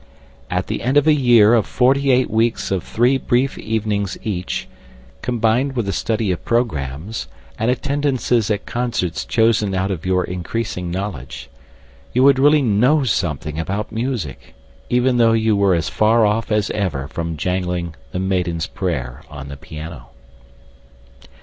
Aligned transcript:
At 0.49 0.65
the 0.65 0.81
end 0.81 0.97
of 0.97 1.05
a 1.05 1.13
year 1.13 1.53
of 1.53 1.67
forty 1.67 2.09
eight 2.09 2.27
weeks 2.31 2.71
of 2.71 2.81
three 2.83 3.19
brief 3.19 3.55
evenings 3.59 4.17
each, 4.23 4.67
combined 5.21 5.75
with 5.75 5.87
a 5.87 5.93
study 5.93 6.31
of 6.31 6.43
programmes 6.43 7.27
and 7.59 7.69
attendances 7.69 8.49
at 8.49 8.65
concerts 8.65 9.23
chosen 9.23 9.75
out 9.75 9.91
of 9.91 10.03
your 10.03 10.23
increasing 10.23 10.89
knowledge, 10.89 11.51
you 12.13 12.23
would 12.23 12.39
really 12.39 12.63
know 12.63 13.03
something 13.03 13.59
about 13.59 13.91
music, 13.91 14.55
even 14.89 15.17
though 15.17 15.33
you 15.33 15.55
were 15.55 15.75
as 15.75 15.87
far 15.87 16.25
off 16.25 16.51
as 16.51 16.71
ever 16.71 17.07
from 17.07 17.37
jangling 17.37 17.93
"The 18.11 18.17
Maiden's 18.17 18.65
Prayer" 18.65 19.21
on 19.29 19.49
the 19.49 19.55
piano. 19.55 20.07